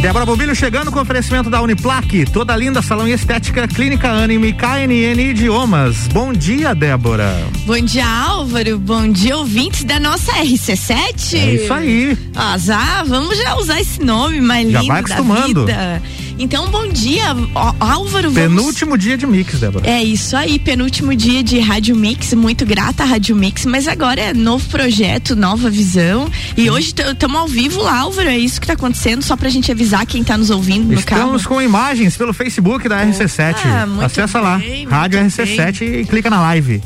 Débora 0.00 0.24
Bobilho 0.24 0.54
chegando 0.54 0.92
com 0.92 1.00
oferecimento 1.00 1.50
da 1.50 1.60
Uniplaque, 1.60 2.24
toda 2.24 2.54
linda 2.54 2.80
salão 2.80 3.08
e 3.08 3.12
estética, 3.12 3.66
clínica 3.66 4.08
Anime, 4.08 4.52
KNN 4.52 5.20
Idiomas. 5.30 6.06
Bom 6.12 6.32
dia, 6.32 6.72
Débora. 6.72 7.34
Bom 7.66 7.80
dia, 7.80 8.06
Álvaro. 8.06 8.78
Bom 8.78 9.08
dia, 9.10 9.36
ouvintes 9.36 9.82
da 9.82 9.98
nossa 9.98 10.32
RC7. 10.34 11.34
É 11.34 11.54
isso 11.54 11.74
aí. 11.74 12.16
Azar, 12.36 13.04
vamos 13.06 13.36
já 13.36 13.56
usar 13.56 13.80
esse 13.80 14.00
nome 14.00 14.40
mais 14.40 14.70
já 14.70 14.80
lindo 14.80 14.92
vai 14.92 15.00
acostumando. 15.00 15.64
da 15.64 15.72
vida. 15.72 16.02
Então, 16.38 16.68
bom 16.70 16.86
dia, 16.86 17.34
Álvaro. 17.80 18.30
Vamos... 18.30 18.34
Penúltimo 18.34 18.96
dia 18.96 19.18
de 19.18 19.26
Mix, 19.26 19.58
Débora. 19.58 19.88
É 19.88 20.02
isso 20.02 20.36
aí, 20.36 20.58
penúltimo 20.58 21.14
dia 21.14 21.42
de 21.42 21.58
Rádio 21.58 21.96
Mix. 21.96 22.32
Muito 22.34 22.64
grata 22.64 23.02
à 23.02 23.06
Rádio 23.06 23.34
Mix, 23.34 23.66
mas 23.66 23.88
agora 23.88 24.20
é 24.20 24.32
novo 24.32 24.68
projeto, 24.68 25.34
nova 25.34 25.68
visão. 25.68 26.30
E 26.56 26.70
hum. 26.70 26.74
hoje 26.74 26.94
estamos 26.96 27.36
ao 27.36 27.48
vivo 27.48 27.82
lá, 27.82 27.98
Álvaro. 27.98 28.28
É 28.28 28.38
isso 28.38 28.60
que 28.60 28.64
está 28.64 28.74
acontecendo, 28.74 29.22
só 29.22 29.36
pra 29.36 29.48
gente 29.48 29.72
avisar 29.72 30.06
quem 30.06 30.22
está 30.22 30.38
nos 30.38 30.50
ouvindo 30.50 30.86
no 30.86 30.94
Estamos 30.94 31.04
carro. 31.04 31.22
Estamos 31.22 31.46
com 31.46 31.60
imagens 31.60 32.16
pelo 32.16 32.32
Facebook 32.32 32.88
da 32.88 33.04
RC7. 33.04 33.56
Ah, 33.64 34.04
Acessa 34.04 34.38
bem, 34.58 34.86
lá, 34.86 34.98
Rádio 35.00 35.20
RC7 35.20 35.78
bem. 35.80 36.00
e 36.00 36.04
clica 36.04 36.30
na 36.30 36.40
live. 36.40 36.80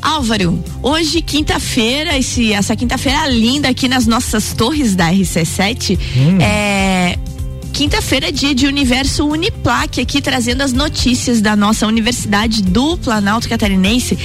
Álvaro, 0.00 0.62
hoje 0.80 1.20
quinta-feira, 1.20 2.12
essa 2.54 2.76
quinta-feira 2.76 3.26
linda 3.28 3.68
aqui 3.68 3.88
nas 3.88 4.06
nossas 4.06 4.52
torres 4.52 4.94
da 4.94 5.10
RC7, 5.10 5.98
hum. 5.98 6.40
é, 6.40 7.18
Quinta-feira 7.78 8.32
dia 8.32 8.52
de 8.56 8.66
Universo 8.66 9.24
Uniplaque, 9.24 10.00
aqui 10.00 10.20
trazendo 10.20 10.62
as 10.62 10.72
notícias 10.72 11.40
da 11.40 11.54
nossa 11.54 11.86
Universidade 11.86 12.60
do 12.60 12.98
Planalto 12.98 13.48
Catarinense. 13.48 14.18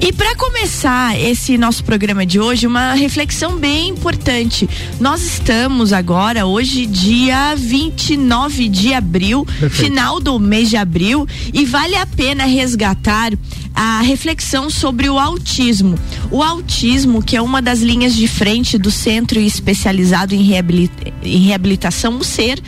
E 0.00 0.12
para 0.12 0.34
começar 0.36 1.18
esse 1.18 1.56
nosso 1.56 1.82
programa 1.82 2.26
de 2.26 2.38
hoje, 2.38 2.66
uma 2.66 2.92
reflexão 2.92 3.56
bem 3.58 3.88
importante. 3.88 4.68
Nós 5.00 5.22
estamos 5.22 5.92
agora, 5.92 6.44
hoje, 6.44 6.84
dia 6.84 7.54
29 7.56 8.68
de 8.68 8.92
abril, 8.92 9.46
Perfeito. 9.46 9.74
final 9.74 10.20
do 10.20 10.38
mês 10.38 10.68
de 10.68 10.76
abril, 10.76 11.26
e 11.52 11.64
vale 11.64 11.96
a 11.96 12.04
pena 12.04 12.44
resgatar 12.44 13.32
a 13.74 14.02
reflexão 14.02 14.68
sobre 14.68 15.08
o 15.08 15.18
autismo. 15.18 15.98
O 16.30 16.42
autismo, 16.42 17.22
que 17.22 17.36
é 17.36 17.40
uma 17.40 17.62
das 17.62 17.80
linhas 17.80 18.14
de 18.14 18.28
frente 18.28 18.76
do 18.76 18.90
Centro 18.90 19.40
Especializado 19.40 20.34
em, 20.34 20.42
Reabilita 20.42 21.12
em 21.22 21.38
Reabilitação, 21.38 22.18
o 22.18 22.24
SER, 22.24 22.58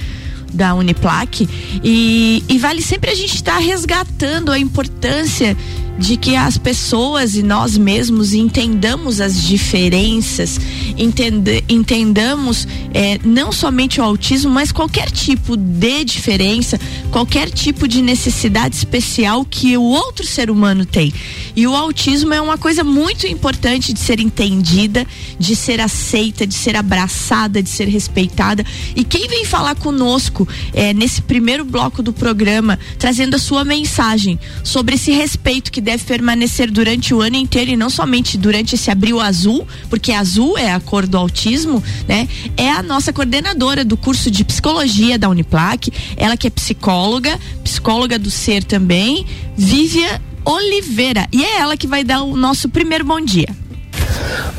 da 0.57 0.75
Uniplac 0.75 1.49
e, 1.85 2.43
e 2.49 2.59
vale 2.59 2.83
sempre 2.83 3.11
a 3.11 3.15
gente 3.15 3.35
estar 3.35 3.55
tá 3.55 3.59
resgatando 3.59 4.51
a 4.51 4.59
importância 4.59 5.57
de 5.99 6.17
que 6.17 6.37
as 6.37 6.59
pessoas 6.59 7.37
e 7.37 7.43
nós 7.43 7.77
mesmos 7.77 8.35
entendamos 8.35 9.21
as 9.21 9.43
diferenças, 9.43 10.61
entende, 10.97 11.65
entendamos 11.69 12.69
é, 12.93 13.19
não 13.25 13.51
somente 13.51 14.01
o 14.01 14.05
autismo, 14.05 14.51
mas 14.51 14.71
qualquer 14.71 15.11
tipo 15.11 15.57
de 15.57 16.05
diferença, 16.05 16.79
qualquer 17.11 17.51
tipo 17.51 17.89
de 17.89 18.03
necessidade 18.03 18.77
especial 18.77 19.45
que 19.45 19.77
o 19.77 19.83
outro 19.83 20.27
ser 20.27 20.51
humano 20.51 20.85
tem. 20.85 21.13
E 21.57 21.67
o 21.67 21.75
autismo 21.75 22.35
é 22.35 22.41
uma 22.41 22.59
coisa 22.59 22.85
muito 22.85 23.27
importante 23.27 23.95
de 23.95 23.99
ser 23.99 24.21
entendida, 24.21 25.07
de 25.39 25.57
ser 25.57 25.81
aceita, 25.81 26.47
de 26.47 26.53
ser 26.53 26.77
abraçada, 26.77 27.63
de 27.63 27.71
ser 27.71 27.89
respeitada. 27.89 28.63
E 28.95 29.03
quem 29.03 29.27
vem 29.27 29.47
falar 29.47 29.75
conosco 29.75 30.47
é, 30.75 30.93
nesse 30.93 31.23
primeiro 31.23 31.65
bloco 31.65 32.03
do 32.03 32.13
programa, 32.13 32.79
trazendo 32.99 33.37
a 33.37 33.39
sua 33.39 33.65
mensagem 33.65 34.39
sobre 34.63 34.97
esse 34.97 35.11
respeito 35.13 35.73
que 35.73 35.81
deve 35.81 36.05
permanecer 36.05 36.71
durante 36.71 37.15
o 37.15 37.23
ano 37.23 37.37
inteiro 37.37 37.71
e 37.71 37.77
não 37.77 37.89
somente 37.89 38.37
durante 38.37 38.75
esse 38.75 38.91
abril 38.91 39.19
azul, 39.19 39.67
porque 39.89 40.13
azul 40.13 40.59
é 40.59 40.73
a 40.73 40.81
cor 40.81 41.07
do 41.07 41.17
autismo, 41.17 41.83
né? 42.07 42.29
É 42.55 42.71
a 42.71 42.83
nossa 42.83 43.15
coordenadora 43.15 43.83
do 43.83 43.97
curso 43.97 44.31
de 44.31 44.45
psicologia 44.45 45.19
da 45.19 45.31
Uniplac, 45.31 45.91
ela 46.19 46.37
que 46.37 46.49
é 46.49 46.51
psicóloga, 46.51 47.41
psicóloga 47.65 48.19
do 48.19 48.31
ser 48.31 48.63
também, 48.63 49.25
Vivian 49.57 50.21
Oliveira. 50.47 51.27
E 51.33 51.45
é 51.45 51.59
ela 51.59 51.77
que 51.77 51.89
vai 51.89 52.05
dar 52.05 52.23
o 52.23 52.37
nosso 52.37 52.69
primeiro 52.69 53.05
bom 53.05 53.21
dia. 53.21 53.49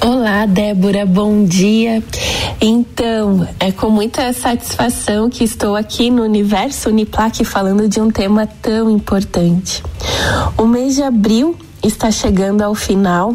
Olá, 0.06 0.46
Débora, 0.46 1.06
bom 1.06 1.46
dia. 1.46 2.04
Então, 2.60 3.48
é 3.58 3.72
com 3.72 3.90
muita 3.90 4.34
satisfação 4.34 5.30
que 5.30 5.46
estou 5.46 5.78
aqui 5.78 6.12
no 6.12 6.24
Universo 6.24 6.90
Uniplac 6.90 7.44
falando 7.46 7.88
de 7.88 8.02
um 8.02 8.12
tema 8.12 8.46
tão 8.46 8.90
importante. 8.92 9.82
O 10.58 10.66
mês 10.66 10.96
de 10.96 11.04
abril 11.04 11.56
está 11.82 12.12
chegando 12.12 12.64
ao 12.64 12.76
final 12.76 13.34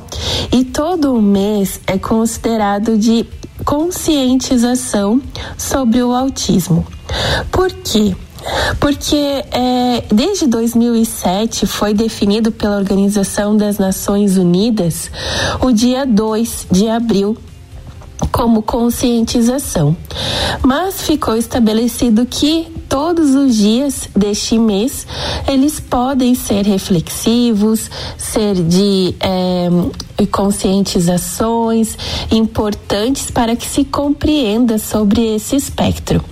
e 0.53 0.62
todo 0.62 1.15
o 1.15 1.23
mês 1.23 1.81
é 1.87 1.97
considerado 1.97 2.99
de 2.99 3.27
conscientização 3.65 5.23
sobre 5.57 6.03
o 6.03 6.12
autismo. 6.12 6.87
Por 7.51 7.73
quê? 7.73 8.15
Porque 8.81 9.17
é, 9.17 10.05
desde 10.13 10.47
2007 10.47 11.67
foi 11.67 11.95
definido 11.95 12.51
pela 12.51 12.77
Organização 12.77 13.57
das 13.57 13.79
Nações 13.79 14.37
Unidas 14.37 15.11
o 15.61 15.71
dia 15.73 16.05
2 16.07 16.67
de 16.71 16.89
abril 16.89 17.37
como 18.31 18.63
conscientização. 18.63 19.97
Mas 20.63 21.03
ficou 21.03 21.37
estabelecido 21.37 22.25
que 22.27 22.67
todos 22.89 23.35
os 23.35 23.57
dias 23.57 24.09
deste 24.15 24.59
mês 24.59 25.07
eles 25.49 25.81
podem 25.81 26.35
ser 26.35 26.65
reflexivos, 26.65 27.91
ser 28.17 28.55
de 28.55 29.15
é, 29.19 29.69
conscientizações 30.27 31.97
importantes 32.31 33.31
para 33.31 33.56
que 33.56 33.66
se 33.66 33.84
compreenda 33.84 34.78
sobre 34.78 35.34
esse 35.34 35.56
espectro. 35.56 36.22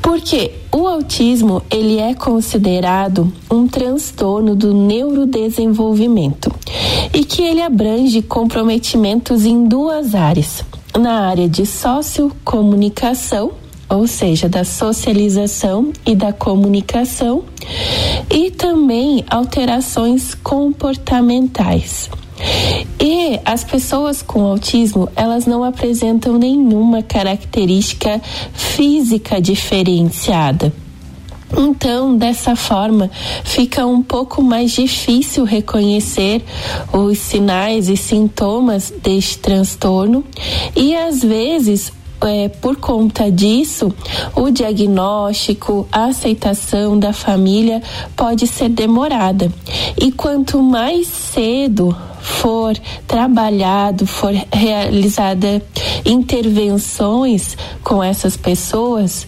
Porque 0.00 0.52
o 0.70 0.86
autismo 0.86 1.62
ele 1.70 1.98
é 1.98 2.14
considerado 2.14 3.32
um 3.50 3.66
transtorno 3.66 4.54
do 4.54 4.72
neurodesenvolvimento 4.72 6.52
e 7.12 7.24
que 7.24 7.42
ele 7.42 7.60
abrange 7.60 8.22
comprometimentos 8.22 9.44
em 9.44 9.66
duas 9.66 10.14
áreas 10.14 10.64
na 10.98 11.26
área 11.26 11.48
de 11.48 11.64
sociocomunicação, 11.64 13.52
ou 13.88 14.06
seja, 14.06 14.48
da 14.48 14.64
socialização 14.64 15.92
e 16.06 16.14
da 16.14 16.32
comunicação, 16.32 17.44
e 18.30 18.50
também 18.50 19.24
alterações 19.28 20.34
comportamentais. 20.34 22.10
E 23.00 23.40
as 23.44 23.64
pessoas 23.64 24.22
com 24.22 24.44
autismo, 24.44 25.08
elas 25.16 25.46
não 25.46 25.64
apresentam 25.64 26.38
nenhuma 26.38 27.02
característica 27.02 28.20
física 28.52 29.40
diferenciada. 29.40 30.72
Então, 31.56 32.16
dessa 32.16 32.56
forma, 32.56 33.10
fica 33.44 33.84
um 33.86 34.02
pouco 34.02 34.42
mais 34.42 34.70
difícil 34.72 35.44
reconhecer 35.44 36.42
os 36.92 37.18
sinais 37.18 37.88
e 37.88 37.96
sintomas 37.96 38.92
deste 39.02 39.38
transtorno 39.38 40.24
e 40.74 40.96
às 40.96 41.22
vezes 41.22 41.92
é, 42.22 42.48
por 42.48 42.76
conta 42.76 43.30
disso, 43.30 43.92
o 44.34 44.50
diagnóstico, 44.50 45.88
a 45.90 46.04
aceitação 46.04 46.96
da 46.98 47.12
família 47.12 47.82
pode 48.16 48.46
ser 48.46 48.68
demorada. 48.68 49.52
E 50.00 50.12
quanto 50.12 50.62
mais 50.62 51.08
cedo 51.08 51.94
for 52.22 52.74
trabalhado, 53.06 54.06
for 54.06 54.32
realizada 54.52 55.62
intervenções 56.04 57.56
com 57.82 58.02
essas 58.02 58.36
pessoas, 58.36 59.26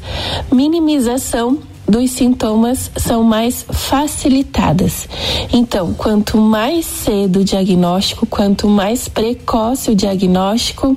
minimização 0.50 1.58
dos 1.86 2.12
sintomas 2.12 2.90
são 2.96 3.22
mais 3.22 3.64
facilitadas. 3.70 5.06
Então, 5.52 5.92
quanto 5.92 6.38
mais 6.38 6.86
cedo 6.86 7.40
o 7.40 7.44
diagnóstico, 7.44 8.26
quanto 8.26 8.68
mais 8.68 9.06
precoce 9.06 9.90
o 9.90 9.94
diagnóstico, 9.94 10.96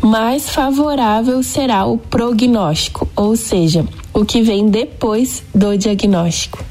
mais 0.00 0.48
favorável 0.48 1.42
será 1.42 1.84
o 1.84 1.98
prognóstico, 1.98 3.06
ou 3.14 3.36
seja, 3.36 3.84
o 4.14 4.24
que 4.24 4.40
vem 4.40 4.68
depois 4.68 5.42
do 5.54 5.76
diagnóstico. 5.76 6.64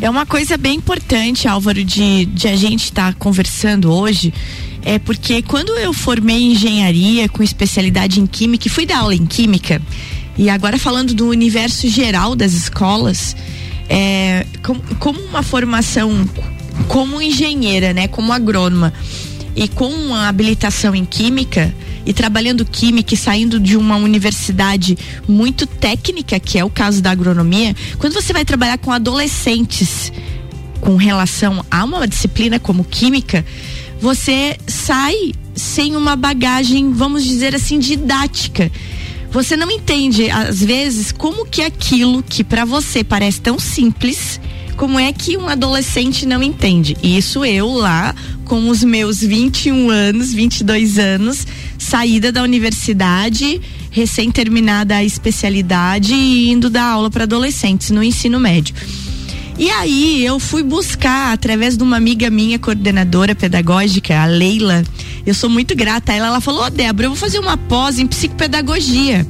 É 0.00 0.10
uma 0.10 0.26
coisa 0.26 0.56
bem 0.56 0.76
importante, 0.76 1.48
Álvaro, 1.48 1.82
de, 1.82 2.26
de 2.26 2.48
a 2.48 2.56
gente 2.56 2.84
estar 2.84 3.12
tá 3.12 3.18
conversando 3.18 3.90
hoje 3.92 4.32
é 4.86 5.00
porque 5.00 5.42
quando 5.42 5.76
eu 5.78 5.92
formei 5.92 6.52
engenharia 6.52 7.28
com 7.28 7.42
especialidade 7.42 8.20
em 8.20 8.26
química 8.26 8.68
e 8.68 8.70
fui 8.70 8.86
dar 8.86 8.98
aula 8.98 9.16
em 9.16 9.26
química, 9.26 9.82
e 10.38 10.48
agora 10.48 10.78
falando 10.78 11.12
do 11.12 11.26
universo 11.28 11.88
geral 11.88 12.36
das 12.36 12.52
escolas, 12.52 13.34
é, 13.88 14.46
com, 14.62 14.78
como 15.00 15.18
uma 15.22 15.42
formação 15.42 16.28
como 16.86 17.20
engenheira, 17.20 17.92
né, 17.92 18.06
como 18.06 18.32
agrônoma 18.32 18.92
e 19.56 19.66
com 19.66 19.88
uma 19.88 20.28
habilitação 20.28 20.94
em 20.94 21.04
química 21.04 21.74
e 22.06 22.12
trabalhando 22.12 22.64
química 22.64 23.12
e 23.12 23.16
saindo 23.16 23.58
de 23.58 23.76
uma 23.76 23.96
universidade 23.96 24.96
muito 25.28 25.66
técnica, 25.66 26.38
que 26.38 26.58
é 26.58 26.64
o 26.64 26.70
caso 26.70 27.02
da 27.02 27.10
agronomia, 27.10 27.74
quando 27.98 28.14
você 28.14 28.32
vai 28.32 28.44
trabalhar 28.44 28.78
com 28.78 28.92
adolescentes 28.92 30.12
com 30.80 30.94
relação 30.94 31.64
a 31.68 31.84
uma 31.84 32.06
disciplina 32.06 32.60
como 32.60 32.84
química, 32.84 33.44
você 34.00 34.56
sai 34.66 35.32
sem 35.54 35.96
uma 35.96 36.14
bagagem, 36.14 36.92
vamos 36.92 37.24
dizer 37.24 37.54
assim, 37.54 37.78
didática. 37.78 38.70
Você 39.32 39.56
não 39.56 39.70
entende, 39.70 40.30
às 40.30 40.60
vezes, 40.60 41.10
como 41.10 41.44
que 41.44 41.62
aquilo 41.62 42.22
que 42.22 42.44
para 42.44 42.64
você 42.64 43.02
parece 43.02 43.40
tão 43.40 43.58
simples, 43.58 44.40
como 44.76 44.98
é 44.98 45.12
que 45.12 45.36
um 45.36 45.48
adolescente 45.48 46.26
não 46.26 46.42
entende? 46.42 46.96
Isso 47.02 47.44
eu 47.44 47.72
lá, 47.72 48.14
com 48.44 48.68
os 48.68 48.84
meus 48.84 49.20
21 49.20 49.90
anos, 49.90 50.32
22 50.32 50.98
anos, 50.98 51.46
saída 51.78 52.30
da 52.30 52.42
universidade, 52.42 53.60
recém 53.90 54.30
terminada 54.30 54.96
a 54.96 55.04
especialidade 55.04 56.14
e 56.14 56.50
indo 56.50 56.68
dar 56.68 56.84
aula 56.84 57.10
para 57.10 57.24
adolescentes 57.24 57.90
no 57.90 58.02
ensino 58.02 58.38
médio. 58.38 58.74
E 59.58 59.70
aí 59.70 60.24
eu 60.24 60.38
fui 60.38 60.62
buscar, 60.62 61.32
através 61.32 61.78
de 61.78 61.82
uma 61.82 61.96
amiga 61.96 62.28
minha, 62.28 62.58
coordenadora 62.58 63.34
pedagógica, 63.34 64.20
a 64.20 64.26
Leila, 64.26 64.84
eu 65.24 65.32
sou 65.32 65.48
muito 65.48 65.74
grata 65.74 66.12
a 66.12 66.14
ela, 66.14 66.26
ela 66.26 66.40
falou, 66.42 66.64
oh, 66.66 66.70
Débora, 66.70 67.06
eu 67.06 67.10
vou 67.10 67.18
fazer 67.18 67.38
uma 67.38 67.56
pós 67.56 67.98
em 67.98 68.06
psicopedagogia. 68.06 69.26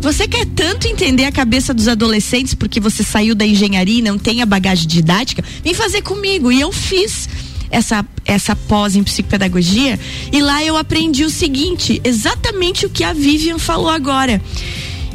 Você 0.00 0.26
quer 0.26 0.46
tanto 0.46 0.88
entender 0.88 1.24
a 1.24 1.32
cabeça 1.32 1.74
dos 1.74 1.86
adolescentes 1.86 2.54
porque 2.54 2.80
você 2.80 3.02
saiu 3.02 3.34
da 3.34 3.46
engenharia 3.46 3.98
e 3.98 4.02
não 4.02 4.18
tem 4.18 4.40
a 4.40 4.46
bagagem 4.46 4.88
didática? 4.88 5.44
Vem 5.62 5.74
fazer 5.74 6.00
comigo. 6.00 6.50
E 6.50 6.58
eu 6.58 6.72
fiz 6.72 7.28
essa, 7.70 8.04
essa 8.24 8.56
pós 8.56 8.96
em 8.96 9.04
psicopedagogia 9.04 10.00
e 10.32 10.40
lá 10.40 10.64
eu 10.64 10.76
aprendi 10.76 11.24
o 11.24 11.30
seguinte, 11.30 12.00
exatamente 12.02 12.86
o 12.86 12.90
que 12.90 13.04
a 13.04 13.12
Vivian 13.12 13.58
falou 13.58 13.90
agora 13.90 14.40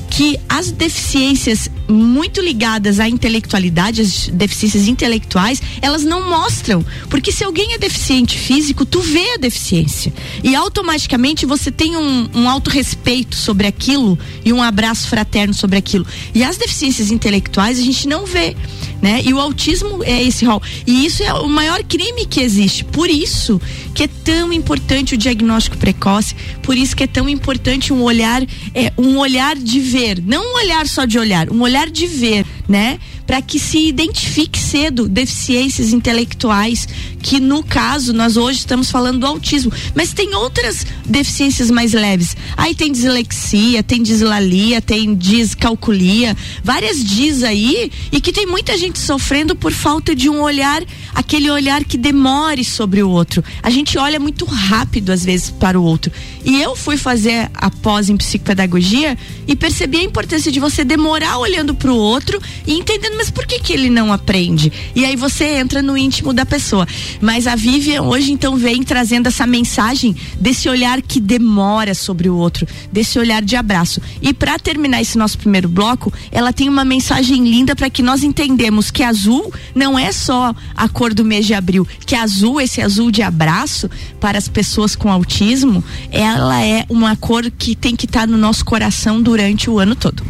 que 0.10 0.40
as 0.48 0.72
deficiências 0.72 1.70
muito 1.88 2.42
ligadas 2.42 3.00
à 3.00 3.08
intelectualidade, 3.08 4.02
as 4.02 4.28
deficiências 4.28 4.88
intelectuais, 4.88 5.62
elas 5.82 6.04
não 6.04 6.30
mostram. 6.30 6.86
Porque 7.10 7.32
se 7.32 7.44
alguém 7.44 7.74
é 7.74 7.78
deficiente 7.78 8.38
físico, 8.38 8.86
tu 8.86 9.02
vê 9.02 9.34
a 9.34 9.38
deficiência. 9.38 10.14
E 10.44 10.56
automaticamente 10.56 11.46
você 11.46 11.72
tem 11.72 11.96
um, 11.96 12.30
um 12.34 12.50
autorrespeito 12.50 13.36
sobre 13.36 13.68
aquilo 13.68 14.18
e 14.44 14.52
um 14.52 14.62
abraço 14.62 15.08
fraterno 15.08 15.54
sobre 15.54 15.78
aquilo. 15.78 16.06
E 16.34 16.44
as 16.44 16.58
deficiências 16.58 17.12
intelectuais 17.12 17.80
a 17.80 17.82
gente 17.82 18.08
não 18.08 18.26
vê. 18.26 18.56
Né? 19.02 19.22
E 19.24 19.34
o 19.34 19.40
autismo 19.40 20.04
é 20.04 20.24
esse 20.24 20.46
rol. 20.46 20.62
E 20.86 21.06
isso 21.06 21.22
é 21.22 21.34
o 21.34 21.48
maior 21.48 21.84
crime 21.84 22.26
que 22.26 22.42
existe. 22.42 22.84
Por 22.84 23.10
isso 23.10 23.62
que 23.94 24.04
é 24.04 24.08
tão 24.08 24.52
importante 24.52 25.16
o 25.16 25.18
diagnóstico 25.18 25.78
precoce, 25.78 26.36
por 26.62 26.76
isso 26.76 26.96
que 26.96 27.04
é 27.04 27.08
tão 27.08 27.30
importante 27.30 27.94
um 27.94 28.02
olhar, 28.02 28.42
é, 28.74 28.92
um 28.98 29.18
olhar 29.18 29.56
de 29.56 29.80
ver, 29.80 30.22
não 30.26 30.44
um 30.44 30.56
olhar 30.56 30.88
só 30.88 31.06
de 31.06 31.20
olhar, 31.20 31.50
um 31.50 31.62
olhar 31.62 31.90
de 31.90 32.08
ver, 32.08 32.46
né? 32.68 33.00
Para 33.26 33.42
que 33.42 33.60
se 33.60 33.88
identifique 33.88 34.60
cedo 34.60 35.08
deficiências 35.08 35.94
intelectuais, 35.94 36.88
que 37.22 37.40
no 37.40 37.64
caso 37.64 38.14
nós 38.14 38.38
hoje 38.38 38.60
estamos 38.60 38.92
falando 38.92 39.22
do 39.22 39.26
autismo, 39.26 39.72
mas 39.96 40.14
tem 40.14 40.36
outras 40.36 40.86
deficiências 41.06 41.72
mais 41.72 41.94
leves. 41.94 42.38
Aí 42.56 42.76
tem 42.76 42.92
dislexia, 42.92 43.82
tem 43.82 44.04
dislalia, 44.04 44.82
tem 44.82 45.16
discalculia, 45.16 46.38
várias 46.64 47.04
diz 47.04 47.44
aí 47.44 47.92
e 48.12 48.22
que 48.22 48.32
tem 48.32 48.46
muita 48.46 48.78
gente 48.78 49.00
sofrendo 49.00 49.56
por 49.56 49.72
falta 49.72 50.16
de 50.16 50.30
um 50.30 50.42
olhar, 50.42 50.84
aquele 51.14 51.50
olhar 51.50 51.84
que 51.84 51.98
demore 51.98 52.64
sobre 52.64 53.02
o 53.02 53.10
outro. 53.10 53.44
A 53.64 53.70
gente 53.70 53.98
olha 53.98 54.20
muito 54.20 54.46
rápido 54.46 55.12
às 55.12 55.26
vezes 55.26 55.50
para 55.50 55.80
o 55.80 55.84
outro. 55.84 56.12
E 56.44 56.62
eu 56.62 56.76
fui 56.76 56.96
fazer 56.96 57.50
a 57.56 57.72
pós 57.72 58.10
em 58.10 58.16
psicopedagogia 58.18 59.18
e 59.48 59.56
percebi 59.56 59.98
a 59.98 60.04
importância 60.04 60.52
de 60.52 60.60
você 60.60 60.84
demorar 60.84 61.40
olhando 61.40 61.74
para 61.74 61.92
o 61.92 61.98
outro 61.98 62.40
e 62.68 62.74
entendendo, 62.74 63.15
mas 63.16 63.32
por 63.32 63.46
que 63.46 63.60
que 63.60 63.74
ele 63.74 63.90
não 63.90 64.12
aprende? 64.12 64.72
E 64.96 65.06
aí 65.06 65.16
você 65.16 65.46
entra 65.58 65.82
no 65.82 65.98
íntimo 65.98 66.34
da 66.34 66.46
pessoa. 66.46 66.88
Mas 67.22 67.48
a 67.48 67.56
Vivian 67.56 68.02
hoje 68.04 68.32
então 68.32 68.56
vem 68.56 68.84
trazendo 68.84 69.28
essa 69.28 69.48
mensagem 69.48 70.16
desse 70.40 70.70
olhar 70.70 71.02
que 71.02 71.20
demora 71.20 71.94
sobre 71.94 72.30
o 72.30 72.36
outro, 72.36 72.68
desse 72.92 73.18
olhar 73.18 73.42
de 73.42 73.56
abraço. 73.56 74.02
E 74.22 74.34
para 74.34 74.60
terminar 74.60 75.02
esse 75.02 75.18
nosso 75.18 75.38
primeiro 75.38 75.68
bloco, 75.68 76.12
ela 76.32 76.54
tem 76.54 76.70
uma 76.70 76.86
mensagem 76.86 77.44
linda 77.44 77.76
para 77.76 77.90
que 77.90 78.02
nós 78.02 78.24
entendemos 78.24 78.92
que 78.92 79.04
azul 79.04 79.54
não 79.74 79.98
é 79.98 80.12
só 80.12 80.54
a 80.76 80.90
cor 80.90 81.14
do 81.14 81.26
mês 81.26 81.46
de 81.46 81.54
abril, 81.54 81.88
que 82.06 82.16
azul, 82.16 82.60
esse 82.62 82.82
azul 82.82 83.12
de 83.12 83.22
abraço 83.22 83.90
para 84.20 84.38
as 84.38 84.48
pessoas 84.48 84.96
com 84.96 85.12
autismo, 85.12 85.84
ela 86.12 86.64
é 86.64 86.86
uma 86.90 87.16
cor 87.16 87.50
que 87.52 87.76
tem 87.76 87.96
que 87.96 88.06
estar 88.06 88.22
tá 88.22 88.28
no 88.28 88.38
nosso 88.38 88.64
coração 88.66 89.22
durante 89.22 89.70
o 89.70 89.80
ano 89.80 89.96
todo. 89.96 90.24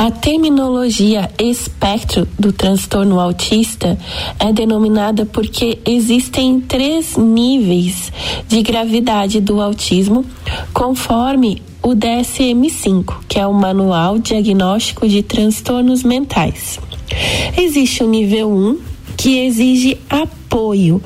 A 0.00 0.12
terminologia 0.12 1.28
espectro 1.40 2.28
do 2.38 2.52
transtorno 2.52 3.18
autista 3.18 3.98
é 4.38 4.52
denominada 4.52 5.26
porque 5.26 5.80
existem 5.84 6.60
três 6.60 7.16
níveis 7.16 8.12
de 8.46 8.62
gravidade 8.62 9.40
do 9.40 9.60
autismo, 9.60 10.24
conforme 10.72 11.60
o 11.82 11.96
DSM-5, 11.96 13.16
que 13.28 13.40
é 13.40 13.46
o 13.46 13.52
Manual 13.52 14.20
Diagnóstico 14.20 15.08
de 15.08 15.20
Transtornos 15.20 16.04
Mentais. 16.04 16.78
Existe 17.56 18.04
o 18.04 18.08
nível 18.08 18.52
1, 18.52 18.78
que 19.16 19.40
exige 19.40 19.98
apoio. 20.08 21.02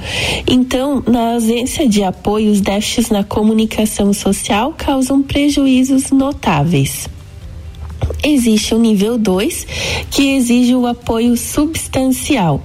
Então, 0.47 1.03
na 1.07 1.33
ausência 1.33 1.89
de 1.89 2.05
apoio, 2.05 2.53
os 2.53 2.61
déficits 2.61 3.09
na 3.09 3.25
comunicação 3.25 4.13
social 4.13 4.75
causam 4.77 5.23
prejuízos 5.23 6.11
notáveis. 6.11 7.09
Existe 8.25 8.73
o 8.73 8.79
nível 8.79 9.19
2, 9.19 9.67
que 10.09 10.35
exige 10.37 10.77
o 10.77 10.87
apoio 10.87 11.37
substancial. 11.37 12.63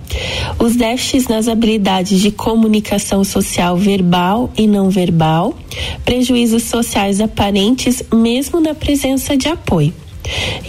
Os 0.59 0.75
déficits 0.75 1.27
nas 1.27 1.47
habilidades 1.47 2.21
de 2.21 2.29
comunicação 2.29 3.23
social 3.23 3.75
verbal 3.75 4.51
e 4.55 4.67
não 4.67 4.91
verbal, 4.91 5.57
prejuízos 6.05 6.63
sociais 6.63 7.19
aparentes, 7.19 8.03
mesmo 8.13 8.59
na 8.59 8.75
presença 8.75 9.35
de 9.35 9.47
apoio. 9.47 9.93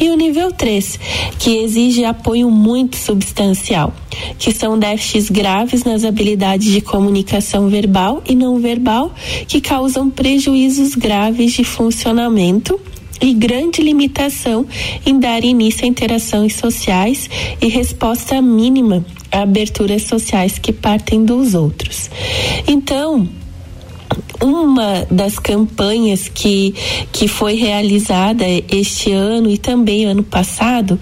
E 0.01 0.09
o 0.09 0.17
nível 0.17 0.53
3, 0.53 0.99
que 1.39 1.59
exige 1.59 2.05
apoio 2.05 2.49
muito 2.51 2.97
substancial, 2.97 3.93
que 4.39 4.53
são 4.53 4.79
déficits 4.79 5.29
graves 5.29 5.85
nas 5.85 6.05
habilidades 6.05 6.73
de 6.73 6.81
comunicação 6.81 7.69
verbal 7.69 8.23
e 8.27 8.35
não 8.35 8.59
verbal, 8.59 9.13
que 9.47 9.61
causam 9.61 10.09
prejuízos 10.09 10.95
graves 10.95 11.53
de 11.53 11.65
funcionamento 11.65 12.81
e 13.21 13.35
grande 13.35 13.83
limitação 13.83 14.67
em 15.05 15.19
dar 15.19 15.45
início 15.45 15.85
a 15.85 15.89
interações 15.89 16.55
sociais 16.55 17.29
e 17.61 17.69
resposta 17.69 18.41
mínima 18.41 19.05
a 19.31 19.43
aberturas 19.43 20.03
sociais 20.03 20.59
que 20.59 20.73
partem 20.73 21.25
dos 21.25 21.55
outros. 21.55 22.11
Então, 22.67 23.29
uma 24.41 25.07
das 25.11 25.39
campanhas 25.39 26.29
que, 26.29 26.75
que 27.13 27.27
foi 27.27 27.55
realizada 27.55 28.45
este 28.71 29.11
ano 29.13 29.51
e 29.51 29.59
também 29.59 30.05
ano 30.05 30.23
passado 30.23 30.99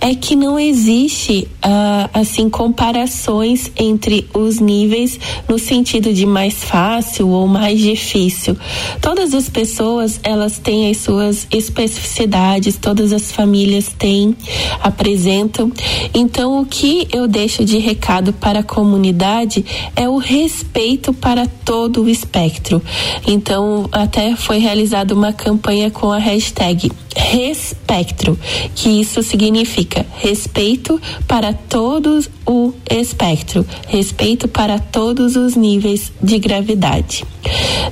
é 0.00 0.14
que 0.14 0.34
não 0.34 0.58
existe 0.58 1.48
uh, 1.64 2.10
assim 2.12 2.48
comparações 2.50 3.70
entre 3.76 4.28
os 4.34 4.58
níveis 4.58 5.18
no 5.48 5.58
sentido 5.58 6.12
de 6.12 6.26
mais 6.26 6.64
fácil 6.64 7.28
ou 7.28 7.46
mais 7.46 7.78
difícil. 7.78 8.56
Todas 9.00 9.34
as 9.34 9.48
pessoas 9.48 10.18
elas 10.22 10.58
têm 10.58 10.90
as 10.90 10.98
suas 10.98 11.46
especificidades, 11.52 12.76
todas 12.76 13.12
as 13.12 13.30
famílias 13.30 13.88
têm, 13.96 14.36
apresentam. 14.80 15.70
Então 16.14 16.60
o 16.60 16.66
que 16.66 17.06
eu 17.12 17.28
deixo 17.28 17.64
de 17.64 17.78
recado 17.78 18.32
para 18.32 18.60
a 18.60 18.64
comunidade 18.64 19.64
é 19.94 20.08
o 20.08 20.16
respeito 20.16 21.12
para 21.12 21.46
todo 21.46 22.02
o 22.02 22.08
espectro 22.08 22.71
espectro. 22.72 22.82
Então, 23.26 23.88
até 23.92 24.34
foi 24.36 24.58
realizada 24.58 25.12
uma 25.14 25.32
campanha 25.32 25.90
com 25.90 26.10
a 26.10 26.18
hashtag 26.18 26.90
Respectro, 27.14 28.38
que 28.74 28.88
isso 28.88 29.22
significa 29.22 30.06
respeito 30.16 30.98
para 31.28 31.52
todos 31.52 32.30
o 32.46 32.61
espectro, 33.00 33.66
respeito 33.88 34.48
para 34.48 34.78
todos 34.78 35.36
os 35.36 35.54
níveis 35.54 36.12
de 36.22 36.38
gravidade. 36.38 37.24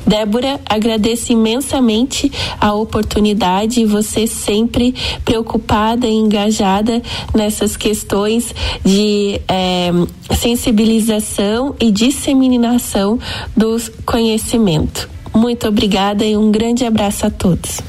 Débora, 0.07 0.61
agradeço 0.67 1.33
imensamente 1.33 2.31
a 2.61 2.75
oportunidade, 2.75 3.85
você 3.85 4.27
sempre 4.27 4.95
preocupada 5.25 6.07
e 6.07 6.15
engajada 6.15 7.03
nessas 7.35 7.77
questões 7.77 8.55
de 8.85 9.41
é, 9.49 9.91
sensibilização 10.37 11.75
e 11.81 11.91
disseminação 11.91 13.19
dos 13.57 13.91
conhecimentos. 14.05 15.09
Muito 15.35 15.69
obrigada 15.69 16.25
e 16.25 16.37
um 16.37 16.51
grande 16.51 16.85
abraço 16.85 17.27
a 17.27 17.31
todos. 17.31 17.81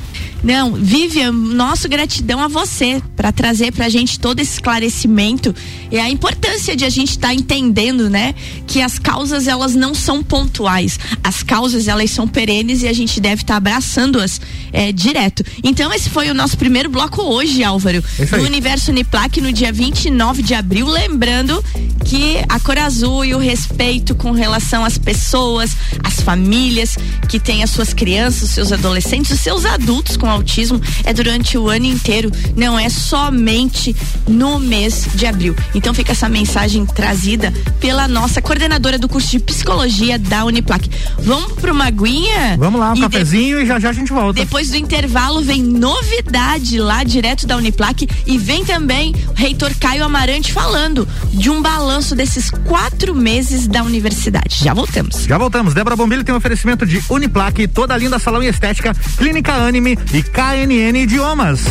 Não, 0.44 0.74
Vivian, 0.74 1.32
nosso 1.32 1.88
gratidão 1.88 2.40
a 2.40 2.48
você 2.48 3.02
para 3.16 3.32
trazer 3.32 3.72
para 3.72 3.86
a 3.86 3.90
gente 3.90 4.20
todo 4.20 4.40
esse 4.40 4.54
esclarecimento 4.54 5.54
e 5.92 6.00
a 6.00 6.10
importância 6.10 6.76
de 6.76 6.84
a 6.84 6.90
gente 6.90 7.12
estar 7.12 7.28
tá 7.28 7.34
entendendo, 7.34 8.10
né, 8.10 8.34
que 8.66 8.82
as 8.82 8.98
causas 8.98 9.48
elas 9.48 9.76
não 9.76 9.94
são 9.94 10.24
pontuais, 10.24 10.98
as 11.24 11.44
causas 11.44 11.88
elas 11.88 12.10
são 12.10 12.28
perenes 12.28 12.82
e 12.82 12.88
a 12.88 12.94
gente 12.94 13.20
deve 13.20 13.44
estar 13.44 13.54
tá 13.54 13.58
abraçando-as 13.58 14.42
é, 14.74 14.92
direto. 14.92 15.44
Então 15.64 15.94
esse 15.94 16.10
foi 16.10 16.30
o 16.32 16.34
nosso 16.34 16.58
primeiro 16.58 16.90
bloco 16.90 17.22
hoje, 17.22 17.64
Álvaro, 17.64 18.04
do 18.18 18.44
Universo 18.44 18.90
Uniplac 18.92 19.40
no 19.40 19.54
dia 19.54 19.72
29 19.72 20.42
de 20.42 20.56
abril, 20.56 20.88
lembrando 20.88 21.64
que 22.06 22.44
a 22.50 22.60
cor 22.60 22.80
azul 22.80 23.24
e 23.24 23.36
o 23.36 23.40
respeito 23.40 24.16
com 24.16 24.32
relação 24.32 24.84
às 24.84 24.98
pessoas, 24.98 25.76
às 26.04 26.20
famílias 26.22 26.98
que 27.30 27.40
têm 27.40 27.62
as 27.62 27.70
suas 27.70 27.94
crianças, 27.94 28.44
os 28.44 28.50
seus 28.50 28.72
adolescentes, 28.72 29.32
os 29.32 29.40
seus 29.40 29.66
adultos 29.66 30.18
com 30.18 30.31
autismo 30.32 30.82
é 31.04 31.14
durante 31.14 31.58
o 31.58 31.70
ano 31.70 31.86
inteiro, 31.86 32.32
não 32.56 32.80
é 32.80 32.90
somente 32.90 33.96
no 34.28 34.60
mês 34.60 35.08
de 35.14 35.26
abril. 35.26 35.56
Então 35.76 35.94
fica 35.94 36.12
essa 36.12 36.30
mensagem 36.30 36.86
trazida 36.86 37.54
pela 37.80 38.08
nossa 38.08 38.42
coordenadora 38.42 38.98
do 38.98 39.08
curso 39.08 39.30
de 39.30 39.40
psicologia 39.40 40.18
da 40.18 40.46
Uniplac. 40.46 40.90
Vamos 41.20 41.54
para 41.54 41.72
uma 41.72 41.86
aguinha? 41.86 42.56
Vamos 42.58 42.80
lá, 42.80 42.94
um 42.94 43.00
cafezinho 43.00 43.58
de... 43.58 43.64
e 43.64 43.68
já 43.68 43.80
já 43.80 43.90
a 43.90 43.94
gente 43.94 44.12
volta. 44.12 44.40
Depois 44.40 44.70
do 44.70 44.78
intervalo 44.78 45.42
vem 45.42 45.62
novidade 45.62 46.80
lá 46.80 47.04
direto 47.04 47.46
da 47.46 47.58
Uniplac 47.58 48.08
e 48.26 48.38
vem 48.38 48.64
também 48.64 49.14
o 49.30 49.34
reitor 49.34 49.72
Caio 49.80 50.04
Amarante 50.04 50.54
falando 50.54 51.08
de 51.34 51.50
um 51.50 51.62
balanço 51.62 52.16
desses 52.16 52.50
quatro 52.50 53.14
meses 53.16 53.68
da 53.68 53.84
universidade. 53.84 54.60
Já 54.64 54.74
voltamos. 54.74 55.24
Já 55.26 55.38
voltamos. 55.38 55.74
Débora 55.74 55.96
Bombilho 55.96 56.24
tem 56.24 56.34
um 56.34 56.38
oferecimento 56.38 56.86
de 56.86 57.02
Uniplac, 57.10 57.68
toda 57.68 57.98
linda 57.98 58.20
salão 58.20 58.44
e 58.44 58.48
estética, 58.48 58.94
Clínica 59.18 59.54
Anime 59.54 59.98
e 60.14 60.21
KNN 60.24 60.98
Idiomas. 60.98 61.62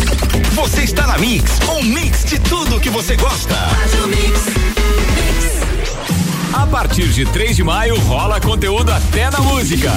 Você 0.55 0.83
está 0.83 1.07
na 1.07 1.19
Mix, 1.19 1.59
um 1.69 1.83
mix 1.83 2.25
de 2.25 2.39
tudo 2.41 2.81
que 2.81 2.91
você 2.91 3.17
gosta. 3.17 3.55
A 6.53 6.67
partir 6.67 7.09
de 7.09 7.25
3 7.27 7.57
de 7.57 7.65
maio 7.65 7.99
rola 8.01 8.41
conteúdo 8.41 8.91
até 8.93 9.31
na 9.31 9.41
música. 9.41 9.91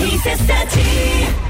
RC7 0.00 1.49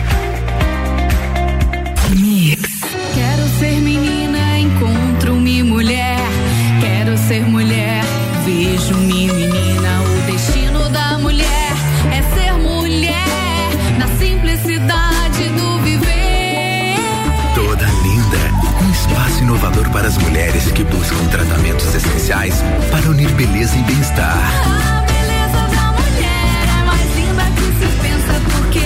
Mulheres 20.31 20.71
que 20.71 20.83
buscam 20.85 21.27
tratamentos 21.27 21.93
essenciais 21.93 22.63
para 22.89 23.05
unir 23.09 23.29
beleza 23.33 23.75
e 23.75 23.83
bem-estar. 23.83 24.37
A 24.37 25.01
beleza 25.01 25.67
da 25.75 25.91
mulher 25.91 26.69
é 26.69 26.83
mais 26.85 27.15
linda 27.17 27.43
que 27.57 27.65
se 27.77 27.87
pensa 28.01 28.39
porque 28.53 28.79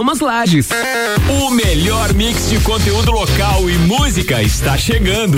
Lages. 0.19 0.69
O 1.29 1.51
melhor 1.51 2.13
mix 2.13 2.49
de 2.49 2.59
conteúdo 2.61 3.11
local 3.11 3.69
e 3.69 3.77
música 3.77 4.41
está 4.41 4.75
chegando. 4.75 5.37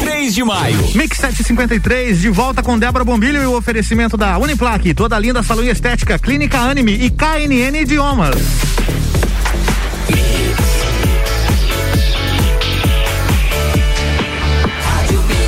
3 0.00 0.34
de 0.34 0.42
maio. 0.42 0.76
Mix 0.94 1.18
753, 1.18 2.20
de 2.20 2.28
volta 2.28 2.62
com 2.62 2.76
Débora 2.76 3.04
Bombilho 3.04 3.40
e 3.40 3.46
o 3.46 3.56
oferecimento 3.56 4.16
da 4.16 4.36
Uniplaque, 4.38 4.92
toda 4.92 5.18
linda 5.18 5.42
salão 5.42 5.62
e 5.62 5.70
estética, 5.70 6.18
Clínica 6.18 6.58
Anime 6.58 6.92
e 6.92 7.10
KNN 7.10 7.82
Idiomas. 7.82 8.34